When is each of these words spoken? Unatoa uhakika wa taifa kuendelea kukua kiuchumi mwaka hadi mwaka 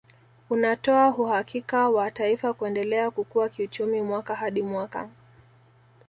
Unatoa 0.49 1.15
uhakika 1.17 1.89
wa 1.89 2.11
taifa 2.11 2.53
kuendelea 2.53 3.11
kukua 3.11 3.49
kiuchumi 3.49 4.01
mwaka 4.01 4.35
hadi 4.35 4.61
mwaka 4.61 5.09